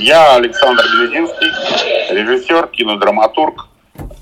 [0.00, 1.48] Я Александр Белединский,
[2.14, 3.68] режиссер, кинодраматург,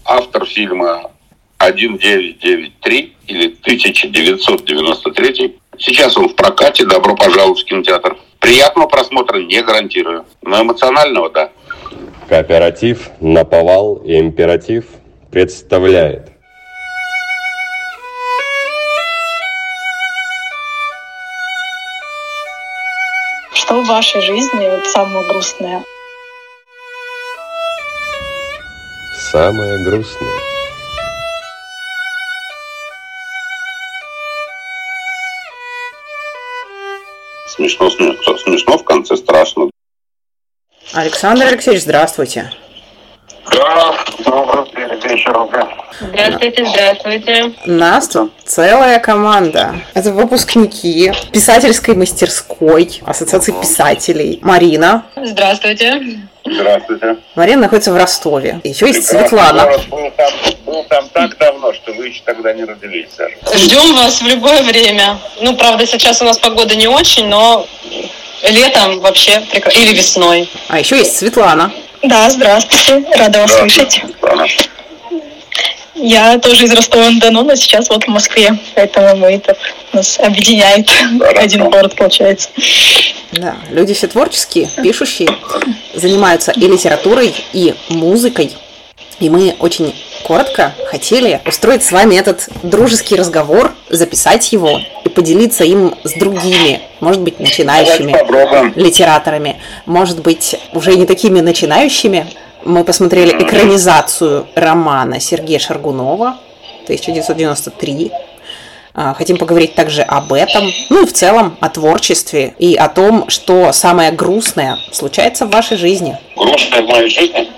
[0.05, 1.11] автор фильма
[1.59, 5.59] 1993 или 1993.
[5.79, 6.85] Сейчас он в прокате.
[6.85, 8.17] Добро пожаловать в кинотеатр.
[8.41, 11.51] Приятного просмотра не гарантирую, но эмоционального– да.
[12.29, 14.87] Кооператив «Наповал и императив»
[15.31, 16.32] представляет
[23.83, 25.83] Что в вашей жизни вот самое грустное?
[29.31, 30.31] самое грустное.
[37.49, 39.71] Смешно, смешно, смешно, в конце страшно.
[40.93, 42.53] Александр Алексеевич, здравствуйте.
[43.51, 44.62] Да, добрый
[45.13, 45.37] вечер.
[46.01, 47.53] Здравствуйте, здравствуйте.
[47.67, 49.75] Нас тут целая команда.
[49.95, 54.39] Это выпускники писательской мастерской Ассоциации писателей.
[54.43, 55.05] Марина.
[55.17, 56.01] Здравствуйте.
[56.45, 57.17] Здравствуйте.
[57.37, 58.61] Марина находится в Ростове.
[58.65, 59.63] Еще есть Прекрасный Светлана.
[59.65, 59.81] город.
[59.89, 60.33] Был там,
[60.67, 63.57] был там так давно, что вы еще тогда не родились, Саша.
[63.59, 65.19] Ждем вас в любое время.
[65.41, 67.67] Ну, правда, сейчас у нас погода не очень, но
[68.49, 69.79] летом вообще прекрасно.
[69.79, 70.51] Или весной.
[70.69, 71.73] А еще есть Светлана.
[72.03, 74.03] Да, здравствуйте, рада вас слышать.
[76.03, 79.57] Я тоже из Ростова-на-Дону, но сейчас вот в Москве, поэтому мы это
[79.93, 80.91] нас объединяет
[81.37, 82.49] один город, получается.
[83.31, 85.29] Да, люди все творческие, пишущие,
[85.95, 88.51] занимаются и литературой, и музыкой.
[89.21, 95.63] И мы очень коротко хотели устроить с вами этот дружеский разговор, записать его и поделиться
[95.63, 98.13] им с другими, может быть, начинающими
[98.75, 102.27] литераторами, может быть, уже не такими начинающими.
[102.65, 106.37] Мы посмотрели экранизацию романа Сергея Шаргунова
[106.85, 108.13] 1993.
[108.95, 113.29] А, Хотим поговорить также об этом, ну и в целом о творчестве и о том,
[113.29, 116.19] что самое грустное случается в вашей жизни.
[116.37, 117.49] Грустная в моей жизни?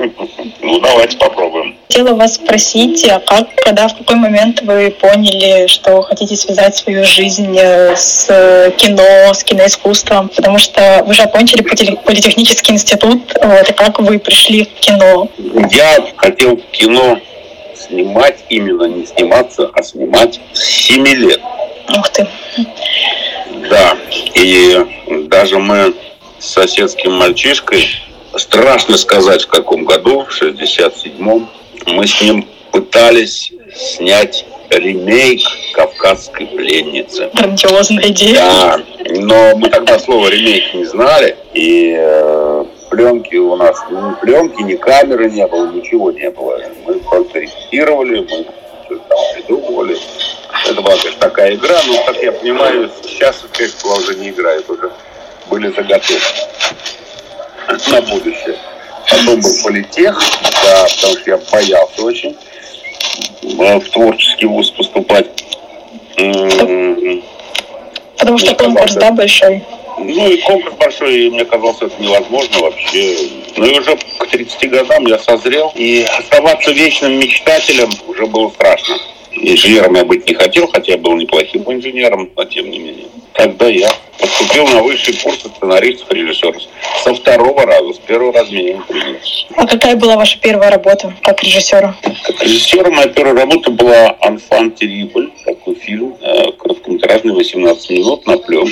[0.62, 1.76] Ну, давайте попробуем.
[1.88, 7.04] Хотела вас спросить, а как, когда, в какой момент вы поняли, что хотите связать свою
[7.04, 10.28] жизнь э, с э, кино, с киноискусством?
[10.28, 15.28] Потому что вы же окончили поли- политехнический институт, вот, и как вы пришли в кино?
[15.70, 17.18] Я хотел кино
[17.74, 21.40] снимать, именно не сниматься, а снимать с 7 лет.
[21.96, 22.26] Ух ты.
[23.68, 23.96] Да,
[24.34, 24.78] и
[25.28, 25.94] даже мы
[26.38, 27.84] с соседским мальчишкой,
[28.36, 31.48] страшно сказать в каком году, в 67-м,
[31.86, 35.42] мы с ним пытались снять ремейк
[35.74, 37.30] «Кавказской пленницы».
[37.34, 38.34] Грандиозная идея.
[38.34, 38.80] Да,
[39.10, 44.74] но мы тогда слово ремейк не знали, и э, пленки у нас, ни пленки, ни
[44.74, 46.60] камеры не было, ничего не было.
[46.86, 48.46] Мы только репетировали, мы
[48.84, 49.96] что-то там придумывали.
[50.68, 54.52] Это была, конечно, такая игра, но, как я понимаю, сейчас, конечно, была уже не игра,
[54.52, 54.90] это уже
[55.48, 56.20] были заготовки
[57.88, 58.56] на будущее.
[59.08, 60.22] Потом был политех,
[60.64, 62.36] да, потому что я боялся очень
[63.42, 65.26] э, в творческий вуз поступать.
[68.18, 69.64] Потому что конкурс, да, большой?
[70.04, 73.16] ну и конкурс большой, и мне казалось, это невозможно вообще.
[73.56, 78.96] Ну и уже к 30 годам я созрел, и оставаться вечным мечтателем уже было страшно.
[79.32, 83.06] Инженером я быть не хотел, хотя я был неплохим инженером, но тем не менее.
[83.40, 86.56] Тогда я поступил на высший курс сценаристов и режиссеров.
[87.02, 89.18] Со второго раза, с первого раза меня не приняли.
[89.56, 91.96] А какая была ваша первая работа как режиссера?
[92.24, 98.36] Как режиссером моя первая работа была «Анфан Террибль», такой фильм, э, короткометражный, 18 минут на
[98.36, 98.70] пленку.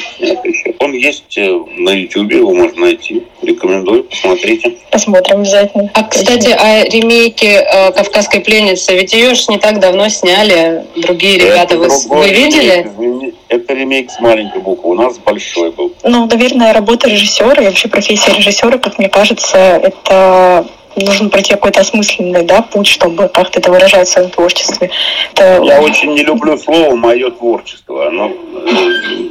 [0.80, 3.22] Он есть э, на YouTube, его можно найти.
[3.40, 4.74] Рекомендую, посмотрите.
[4.90, 5.90] Посмотрим обязательно.
[5.94, 11.38] А, кстати, о ремейке э, «Кавказской пленницы», ведь ее ж не так давно сняли другие
[11.38, 11.74] ребята.
[11.74, 12.70] Это Вы, с- другой вы видели?
[12.70, 13.34] ремейк, извини.
[13.48, 14.90] Это ремейк с маленькой буквы.
[14.90, 15.92] У нас большой был.
[16.04, 20.66] Ну, наверное, работа режиссера и вообще профессия режиссера, как мне кажется, это
[20.96, 24.90] нужно пройти какой-то осмысленный да, путь, чтобы как-то это выражать в своем творчестве.
[25.32, 28.06] Это- Я очень не люблю слово «мое творчество».
[28.08, 29.28] Оно э,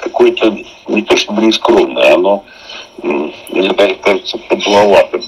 [0.00, 0.56] какое-то
[0.88, 2.44] не то чтобы нескромное, оно
[3.02, 5.20] м, мне даже кажется подловатым.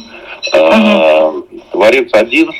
[0.54, 1.32] Э,
[1.72, 2.50] Творец один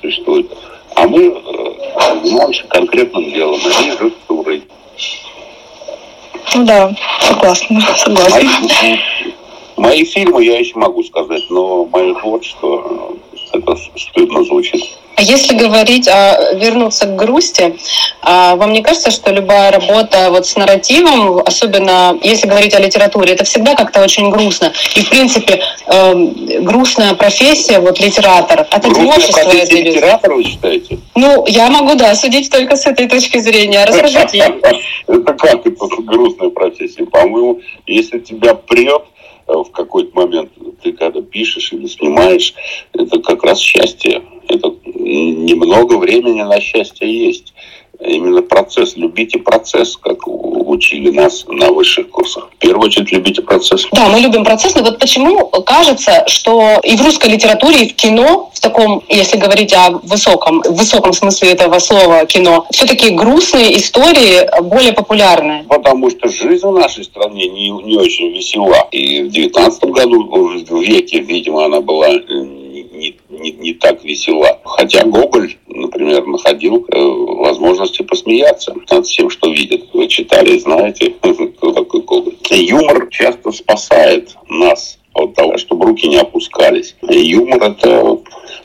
[0.00, 0.46] существует,
[0.94, 1.65] а мы э,
[2.14, 4.62] занимаемся конкретным делом, режиссурой.
[6.54, 8.40] Ну да, согласна, согласна.
[8.40, 8.98] Мои,
[9.76, 13.12] мои фильмы я еще могу сказать, но мое творчество
[13.52, 14.82] это стыдно звучит.
[15.16, 17.76] А если говорить, о, вернуться к грусти,
[18.20, 23.32] а вам не кажется, что любая работа вот с нарративом, особенно если говорить о литературе,
[23.32, 24.72] это всегда как-то очень грустно.
[24.94, 29.88] И, в принципе, эм, грустная профессия, вот литератор, это Грустная творчество этой люди.
[29.96, 30.98] литератора, вы считаете?
[31.14, 33.86] Ну, я могу, да, судить только с этой точки зрения.
[33.86, 34.38] Расскажите.
[35.08, 37.06] Это как это грустная профессия?
[37.06, 39.02] По-моему, если тебя прет,
[39.46, 40.50] в какой-то момент
[40.82, 42.54] ты когда пишешь или снимаешь,
[42.92, 44.22] это как раз счастье.
[44.48, 47.52] Это немного времени на счастье есть
[48.00, 48.96] именно процесс.
[48.96, 52.50] Любите процесс, как учили нас на высших курсах.
[52.54, 53.86] В первую очередь любите процесс.
[53.92, 57.94] Да, мы любим процесс, но вот почему кажется, что и в русской литературе, и в
[57.94, 63.76] кино, в таком, если говорить о высоком, в высоком смысле этого слова кино, все-таки грустные
[63.78, 65.64] истории более популярны?
[65.68, 68.88] Потому что жизнь в нашей стране не, не очень весела.
[68.90, 72.08] И в девятнадцатом году, в веке, видимо, она была
[73.38, 74.60] не, не, так весела.
[74.64, 79.86] Хотя Гоголь, например, находил э, возможности посмеяться над всем, что видит.
[79.92, 82.36] Вы читали, знаете, кто такой Гоголь.
[82.50, 86.94] Юмор часто спасает нас от того, чтобы руки не опускались.
[87.08, 88.18] И юмор это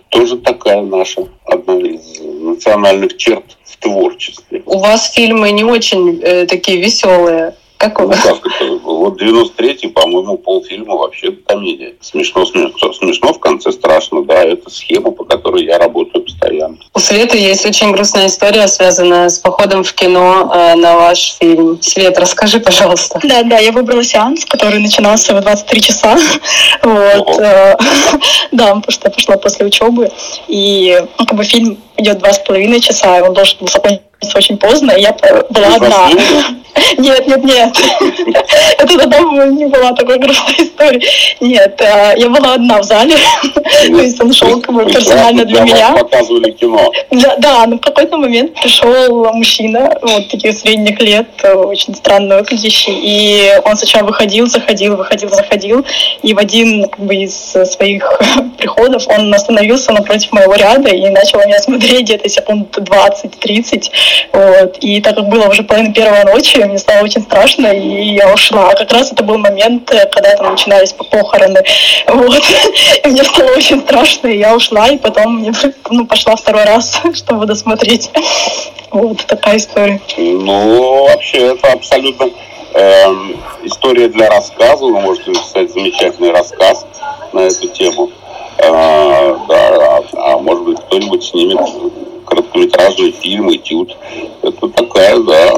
[0.09, 4.61] тоже такая наша одна из национальных черт в творчестве.
[4.65, 7.55] У вас фильмы не очень э, такие веселые.
[7.81, 8.65] Как ну, как это?
[8.83, 11.95] Вот 93-й, по-моему, полфильма вообще комедия.
[11.99, 14.43] Смешно, смешно, смешно, в конце страшно, да.
[14.43, 16.77] Это схема, по которой я работаю постоянно.
[16.93, 21.81] У Светы есть очень грустная история, связанная с походом в кино э, на ваш фильм.
[21.81, 23.19] Свет, расскажи, пожалуйста.
[23.23, 26.17] Да, да, я выбрала сеанс, который начинался в 23 часа.
[26.83, 27.39] Вот.
[27.39, 27.77] Э,
[28.51, 30.11] да, потому что я пошла после учебы.
[30.47, 34.10] И ну, как бы фильм идет два с половиной часа, и он должен был закончиться
[34.35, 35.13] очень поздно, и я
[35.49, 36.09] была одна.
[36.97, 37.77] Нет, нет, нет.
[38.77, 38.97] Это
[39.47, 41.01] не была такой грустной история.
[41.39, 43.15] Нет, э, я была одна в зале.
[43.53, 45.91] То есть он шел как бы персонально для меня.
[45.93, 46.91] Показывали кино.
[47.11, 53.59] Да, но в какой-то момент пришел мужчина, вот таких средних лет, очень странно выглядящий, и
[53.65, 55.85] он сначала выходил, заходил, выходил, заходил,
[56.21, 58.21] и в один как бы, из своих
[58.57, 63.91] приходов он остановился напротив моего ряда и начал меня смотреть где-то секунд 20-30,
[64.33, 64.77] вот.
[64.81, 68.69] И так как было уже половина первой ночи, мне стало очень страшно, и я ушла.
[68.69, 71.63] А как раз это был момент, э, когда там начинались похороны.
[72.07, 72.43] Вот.
[73.03, 75.53] И мне стало очень страшно, и я ушла, и потом мне,
[75.89, 78.11] ну, пошла второй раз, чтобы досмотреть.
[78.91, 80.01] Вот такая история.
[80.17, 82.29] Ну, вообще, это абсолютно
[82.73, 83.05] э,
[83.63, 84.83] история для рассказа.
[84.83, 86.85] Вы можете написать замечательный рассказ
[87.31, 88.09] на эту тему.
[88.57, 90.03] Э, да, а,
[90.33, 91.59] а может быть, кто-нибудь снимет
[92.31, 93.95] короткометражный фильм, этюд.
[94.41, 95.53] Это такая, да,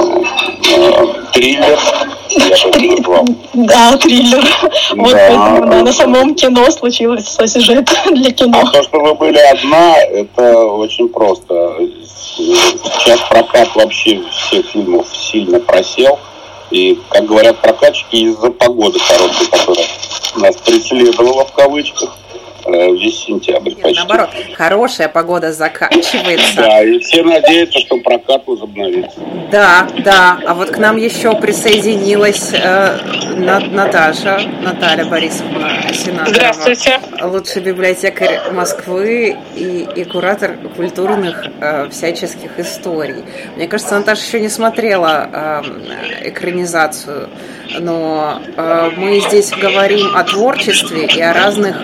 [0.70, 1.80] э, триллер.
[3.54, 4.44] Да, триллер.
[4.96, 8.60] Вот поэтому, да, на самом кино случилось сюжет для кино.
[8.64, 11.76] А то, что вы были одна, это очень просто.
[12.36, 16.20] Сейчас прокат вообще всех фильмов сильно просел.
[16.72, 19.88] И, как говорят прокатчики, из-за погоды короткой, которая
[20.38, 22.18] нас преследовала в кавычках,
[22.68, 24.00] весь сентябрь Нет, почти.
[24.00, 26.56] Наоборот, хорошая погода заканчивается.
[26.56, 29.20] Да, и все надеются, что прокат возобновится.
[29.52, 30.40] Да, да.
[30.46, 32.98] А вот к нам еще присоединилась э,
[33.38, 36.30] Наташа, Наталья Борисовна Сенаторова.
[36.30, 37.00] Здравствуйте.
[37.22, 43.24] Лучший библиотекарь Москвы и, и куратор культурных э, всяческих историй.
[43.56, 47.30] Мне кажется, Наташа еще не смотрела э, экранизацию,
[47.80, 51.78] но э, мы здесь говорим о творчестве и о разных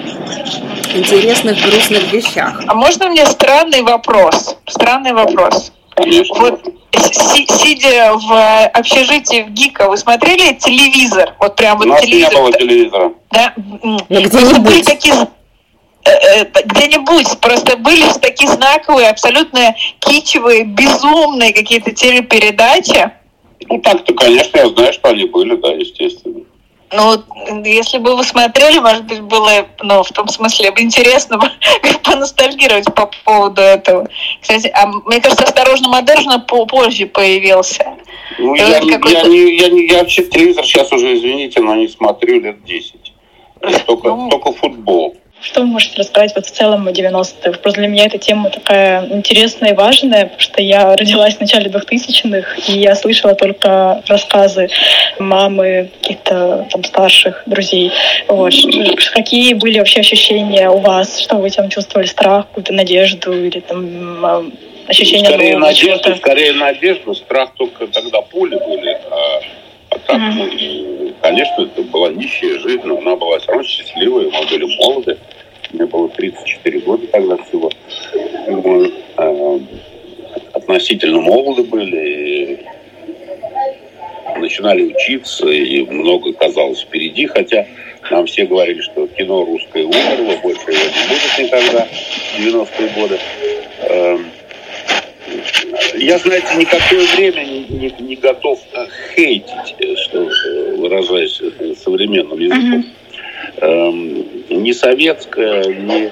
[0.93, 2.61] интересных, грустных вещах.
[2.67, 4.55] А можно мне странный вопрос?
[4.67, 5.71] Странный вопрос.
[6.37, 6.61] Вот
[6.91, 11.35] сидя в общежитии в ГИКа, вы смотрели телевизор?
[11.39, 12.33] Вот прям вот У нас телевизор.
[12.33, 13.13] не было телевизора.
[13.31, 13.53] Да?
[13.57, 14.85] Ну, где-нибудь.
[14.85, 15.13] такие
[16.05, 23.11] э, э, где-нибудь просто были такие знаковые, абсолютно кичевые, безумные какие-то телепередачи.
[23.67, 26.41] Ну так-то, конечно, я знаю, что они были, да, естественно.
[26.91, 27.23] Ну,
[27.63, 31.39] если бы вы смотрели, может быть, было, ну, в том смысле, интересно
[32.03, 34.07] поностальгировать по поводу этого.
[34.41, 37.85] Кстати, а мне кажется, «Осторожно, модерна» позже появился.
[38.39, 42.41] Ну, я, я, не, я, не, я вообще телевизор сейчас уже, извините, но не смотрю
[42.41, 43.13] лет 10.
[43.85, 45.15] Только, ну, только футбол.
[45.41, 47.59] Что вы можете рассказать вот в целом о 90-х?
[47.59, 51.69] Просто для меня эта тема такая интересная и важная, потому что я родилась в начале
[51.69, 54.69] 2000-х, и я слышала только рассказы
[55.17, 55.91] мамы,
[56.29, 57.91] каких-то там старших друзей.
[58.27, 58.53] Вот.
[59.13, 61.19] Какие были вообще ощущения у вас?
[61.19, 62.07] Что вы там чувствовали?
[62.07, 64.45] Страх, какую-то надежду или там а,
[64.87, 69.41] ощущение скорее надежду, скорее надежду, страх только тогда пули были, а,
[69.89, 71.15] а так, mm-hmm.
[71.21, 75.17] конечно, это была нищая жизнь, но она была все равно счастливая, мы были молоды.
[75.71, 77.69] Мне было 34 года тогда всего.
[78.47, 79.59] Мы э,
[80.53, 82.65] относительно молоды были,
[84.37, 87.65] начинали учиться, и много казалось впереди, хотя
[88.11, 91.87] нам все говорили, что кино русское умерло, больше его не будет никогда,
[92.37, 93.19] 90-е годы.
[93.81, 94.17] Э,
[95.95, 98.59] я, знаете, никакое время не, не, не готов
[99.15, 100.29] хейтить, что
[100.77, 101.41] выражаясь
[101.83, 102.85] современным языком.
[104.49, 106.11] не советское, не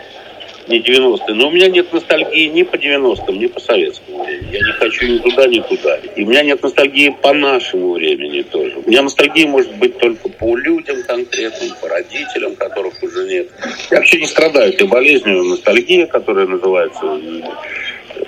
[0.67, 1.33] не 90-е.
[1.33, 4.53] Но у меня нет ностальгии ни по 90-м, ни по советскому времени.
[4.53, 5.97] Я не хочу ни туда, ни туда.
[6.15, 8.77] И у меня нет ностальгии по нашему времени тоже.
[8.85, 13.49] У меня ностальгия может быть только по людям конкретным, по родителям, которых уже нет.
[13.91, 17.19] Я вообще не страдаю этой болезнью ностальгия, которая называется
[18.15, 18.27] э,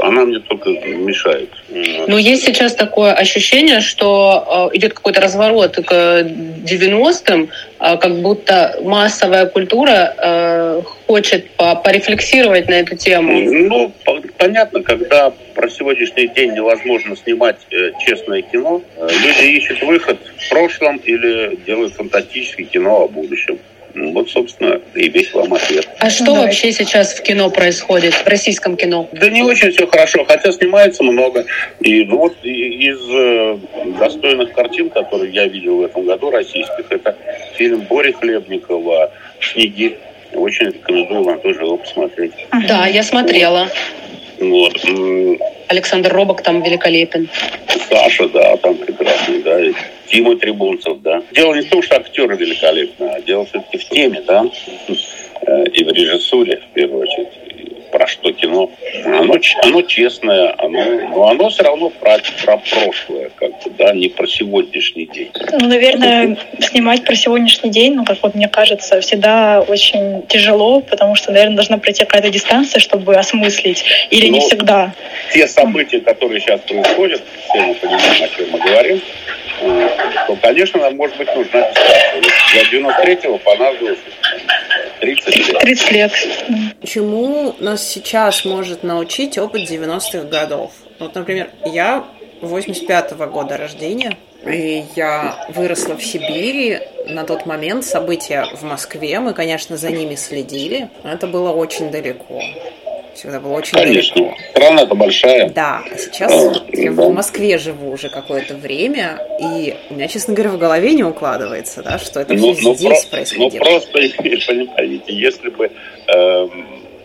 [0.00, 1.50] она мне только мешает.
[1.70, 8.78] Ну, есть сейчас такое ощущение, что э, идет какой-то разворот к 90-м, э, как будто
[8.82, 13.32] массовая культура э, хочет по порефлексировать на эту тему.
[13.34, 13.92] Ну,
[14.38, 17.58] понятно, когда про сегодняшний день невозможно снимать
[18.06, 23.58] честное кино, люди ищут выход в прошлом или делают фантастическое кино о будущем.
[23.94, 25.88] Ну, вот, собственно, и весь вам ответ.
[25.98, 29.08] А что ну, вообще сейчас в кино происходит, в российском кино?
[29.12, 31.44] Да не очень все хорошо, хотя снимается много.
[31.80, 33.58] И ну, вот из э,
[33.98, 37.16] достойных картин, которые я видел в этом году российских, это
[37.56, 39.98] фильм Бори Хлебникова «Снеги».
[40.34, 42.32] Очень рекомендую вам тоже его посмотреть.
[42.68, 43.68] Да, я смотрела.
[44.38, 44.76] Вот.
[45.68, 47.28] Александр Робок там великолепен.
[47.88, 49.58] Саша, да, там прекрасный, да.
[50.06, 51.22] Тима Трибунцев, да.
[51.32, 54.44] Дело не в том, что актеры великолепны, а дело все-таки в теме, да,
[55.42, 57.28] э, и в режиссуре, в первую очередь
[57.90, 58.70] про что кино.
[59.04, 63.17] Оно, оно честное, оно, но оно все равно про, про прошлое,
[63.78, 65.30] да, не про сегодняшний день.
[65.52, 71.14] Ну, наверное, снимать про сегодняшний день, ну, как вот мне кажется, всегда очень тяжело, потому
[71.14, 74.92] что, наверное, должна пройти какая-то дистанция, чтобы осмыслить, или но не всегда.
[75.32, 79.00] Те события, которые сейчас происходят, все мы понимаем, о чем мы говорим,
[79.60, 79.88] э,
[80.26, 82.22] то, конечно, нам, может быть, нужна дистанция.
[82.52, 83.98] Для 93-го понадобилось
[85.00, 85.58] 30 лет.
[85.60, 86.12] 30 лет.
[86.84, 90.72] Чему нас сейчас может научить опыт 90-х годов?
[90.98, 92.04] Вот, например, я
[92.40, 94.16] 85-го года рождения,
[94.46, 96.80] и я выросла в Сибири.
[97.06, 100.90] На тот момент события в Москве, мы, конечно, за ними следили.
[101.04, 102.40] Это было очень далеко
[103.18, 104.14] всегда было очень Конечно.
[104.14, 104.36] далеко.
[104.50, 105.50] Страна-то большая.
[105.50, 107.02] Да, а сейчас а, я да.
[107.02, 111.82] в Москве живу уже какое-то время, и у меня, честно говоря, в голове не укладывается,
[111.82, 113.64] да, что это ну, все ну, здесь про, происходило.
[113.64, 115.70] Ну, просто, понимаете, если бы,
[116.06, 116.48] э,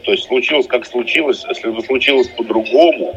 [0.03, 3.13] то есть случилось как случилось, если бы случилось по-другому,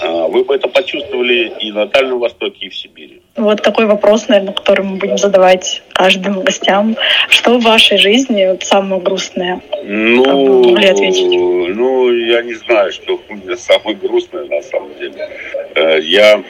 [0.00, 3.20] а, вы бы это почувствовали и на Дальнем Востоке, и в Сибири.
[3.36, 6.96] Вот такой вопрос, наверное, который мы будем задавать каждым гостям.
[7.28, 9.60] Что в вашей жизни самое грустное?
[9.84, 11.26] Ну, могли ответить?
[11.28, 15.28] ну, я не знаю, что у меня самое грустное на самом деле.
[15.74, 16.42] Э, я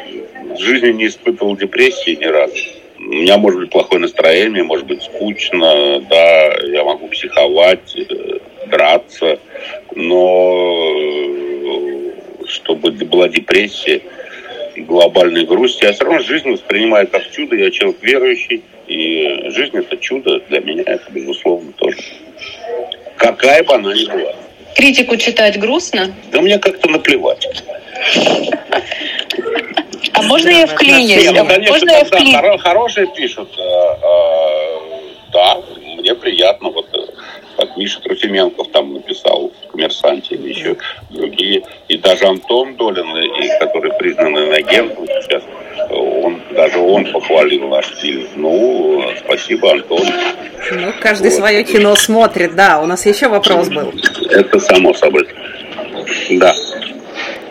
[0.55, 2.55] в жизни не испытывал депрессии ни разу.
[2.99, 8.39] У меня может быть плохое настроение, может быть скучно, да, я могу психовать, э,
[8.73, 9.39] драться,
[9.95, 10.97] но
[12.47, 14.01] чтобы была депрессия
[14.75, 15.83] и глобальная грусть.
[15.83, 17.55] Я все равно жизнь воспринимаю как чудо.
[17.55, 18.63] Я человек верующий.
[18.89, 21.99] И жизнь это чудо для меня, это безусловно тоже.
[23.17, 24.35] Какая бы она ни была.
[24.75, 26.13] Критику читать грустно?
[26.33, 27.47] Да мне как-то наплевать.
[30.15, 31.31] А можно я вклинюсь?
[31.31, 32.61] Ну, конечно, можно я вклинюсь?
[32.61, 33.49] Хорошие пишут.
[33.57, 35.03] Э, э,
[35.33, 35.63] да,
[35.97, 36.71] мне приятно.
[36.71, 37.02] Вот э,
[37.63, 40.77] как Миша Трофименков там написал в «Коммерсанте» или еще
[41.11, 41.63] другие.
[41.89, 43.07] И даже Антон Долин,
[43.61, 45.43] который признан агентом сейчас,
[45.91, 48.27] он, даже он похвалил наш фильм.
[48.37, 50.07] Ну, спасибо, Антон.
[50.73, 51.37] Ну, каждый вот.
[51.37, 52.81] свое кино смотрит, да.
[52.81, 53.93] У нас еще вопрос был.
[54.31, 55.29] Это само собой.
[56.31, 56.55] Да.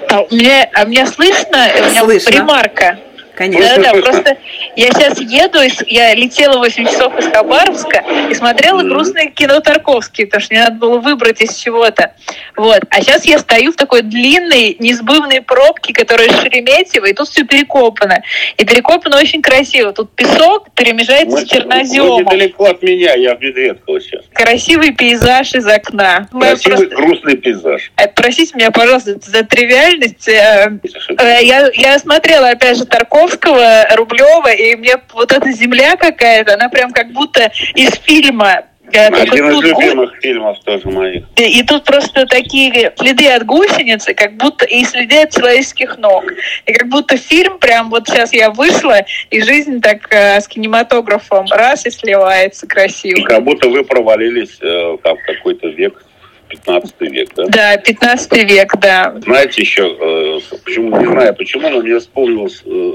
[0.10, 1.70] А мне, а мне слышно?
[1.80, 2.30] У меня слышно.
[2.32, 3.00] ремарка.
[3.34, 3.76] Конечно.
[3.78, 4.38] Да, да, просто
[4.76, 10.42] я сейчас еду, я летела 8 часов из Хабаровска и смотрела грустное кино Тарковский, потому
[10.42, 12.14] что мне надо было выбрать из чего-то.
[12.56, 12.82] Вот.
[12.90, 18.24] А сейчас я стою в такой длинной, несбывной пробке, которая Шереметьево, и тут все перекопано.
[18.58, 19.94] И перекопано очень красиво.
[19.94, 22.24] Тут песок перемежается мы, с черноземом.
[22.24, 24.26] Вы недалеко от меня, я в Медведково сейчас.
[24.44, 26.28] Красивый пейзаж из окна.
[26.32, 26.96] Красивый просто...
[26.96, 27.92] грустный пейзаж.
[27.98, 30.28] Э, простите меня, пожалуйста, за тривиальность.
[30.28, 30.80] Э,
[31.18, 36.56] э, я, я смотрела, опять же, Тарковский Жуковского, Рублева, и мне вот эта земля какая-то,
[36.56, 38.64] она прям как будто из фильма
[38.98, 41.24] один из любимых фильмов тоже моих.
[41.36, 46.26] И, и тут просто такие следы от гусеницы, как будто и следы от человеческих ног.
[46.66, 51.46] И как будто фильм прям вот сейчас я вышла, и жизнь так э, с кинематографом
[51.50, 53.24] раз и сливается красиво.
[53.26, 56.04] Как будто вы провалились э, в какой-то век
[56.52, 57.46] 15 век, да?
[57.48, 59.16] Да, 15 век, да.
[59.24, 62.91] Знаете еще, э, почему, не знаю почему, но мне вспомнилась э,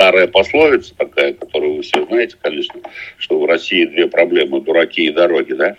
[0.00, 2.80] старая пословица такая, которую вы все знаете, конечно,
[3.18, 5.76] что в России две проблемы, дураки и дороги, да?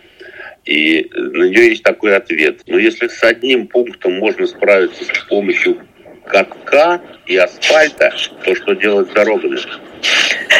[0.63, 2.59] И на нее есть такой ответ.
[2.67, 5.79] Но если с одним пунктом можно справиться с помощью
[6.27, 8.13] катка и асфальта,
[8.45, 9.57] то что делать с дорогами?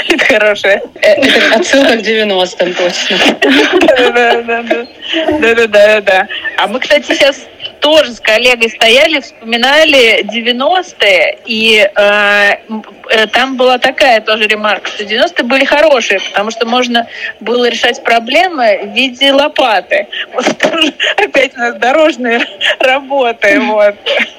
[0.10, 0.82] Это хорошее.
[0.96, 3.18] Э, это отсылка к 90-м, точно.
[5.39, 6.27] Да-да-да.
[6.58, 7.48] А мы, кстати, сейчас
[7.81, 12.51] тоже с коллегой стояли, вспоминали 90-е, и э,
[13.09, 17.07] э, там была такая тоже ремарка, что 90-е были хорошие, потому что можно
[17.39, 20.07] было решать проблемы в виде лопаты.
[20.33, 22.39] Вот тоже опять у нас дорожные
[22.79, 23.59] работы.
[23.59, 23.95] Вот.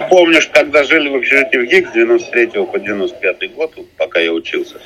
[0.08, 4.76] Помнишь, когда жили в общежитии в ГИК с 93 по 95 год, пока я учился,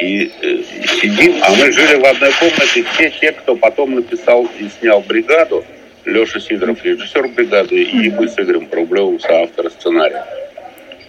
[0.00, 0.58] и э,
[1.00, 5.64] сидим, а мы жили в одной комнате, все те, кто потом написал и снял бригаду,
[6.04, 10.24] Леша Сидоров, режиссер бригады, и мы с Игорем Рублевым, соавтор сценария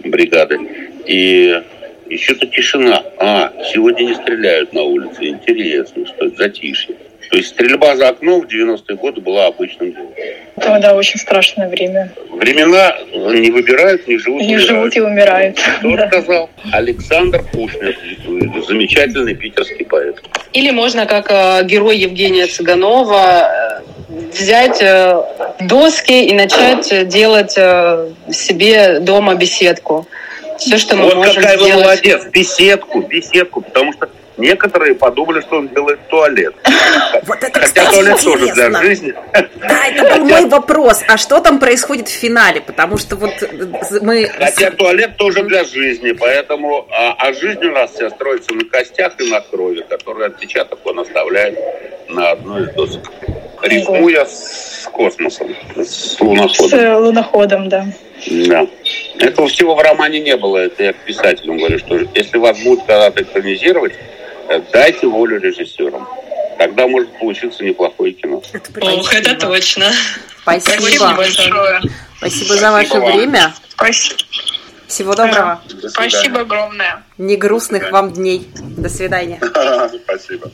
[0.04, 0.58] бригады.
[1.06, 1.60] И
[2.08, 3.02] еще-то тишина.
[3.18, 5.24] А, сегодня не стреляют на улице.
[5.28, 6.94] Интересно, что это затишье.
[7.30, 10.10] То есть стрельба за окном в 90-е годы была обычным делом.
[10.56, 12.12] Это, да, очень страшное время.
[12.30, 15.58] Времена не выбирают, не живут, Не живут и умирают.
[15.78, 16.06] Кто Да.
[16.08, 16.50] сказал?
[16.72, 17.96] Александр Пушнер,
[18.68, 20.22] замечательный питерский поэт.
[20.52, 23.83] Или можно, как э, герой Евгения Цыганова, э,
[24.38, 25.22] взять э,
[25.60, 30.06] доски и начать э, делать э, себе дома беседку.
[30.58, 31.84] Все, что мы вот можем какая вы сделать.
[31.84, 36.54] молодец, беседку, беседку, потому что некоторые подумали, что он делает туалет.
[37.26, 38.82] Вот это, Хотя кстати, туалет тоже для интересно.
[38.82, 39.14] жизни.
[39.32, 41.02] Да, это был мой вопрос.
[41.08, 42.60] А что там происходит в финале?
[42.60, 43.32] Потому что вот
[44.02, 44.30] мы...
[44.36, 46.86] Хотя туалет тоже для жизни, поэтому...
[46.90, 51.00] А, а жизнь у нас вся строится на костях и на крови, который отпечаток он
[51.00, 51.58] оставляет
[52.08, 53.10] на одной из досок.
[53.64, 56.78] Рифмуя с космосом, с С луноходом.
[56.78, 57.86] э, луноходом, да.
[58.26, 58.66] Да.
[59.18, 60.58] Этого всего в романе не было.
[60.58, 63.94] Это я к писателям говорю, что если вас будут когда-то экранизировать,
[64.48, 66.06] э, дайте волю режиссерам.
[66.58, 68.42] Тогда может получиться неплохое кино.
[68.52, 69.90] Это Ох, это точно.
[70.42, 70.80] Спасибо.
[70.80, 71.80] Спасибо большое.
[72.18, 73.54] Спасибо за ваше Спасибо время.
[73.68, 74.16] Спасибо.
[74.86, 75.60] Всего доброго.
[75.82, 75.88] До.
[75.88, 77.02] Спасибо огромное.
[77.18, 78.46] Не грустных вам дней.
[78.76, 79.40] До свидания.
[80.04, 80.50] Спасибо.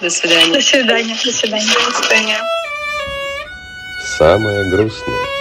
[0.00, 0.52] До свидания.
[0.52, 1.16] До свидания.
[1.24, 1.72] До свидания.
[1.74, 2.40] До свидания.
[4.18, 5.31] Самое грустное.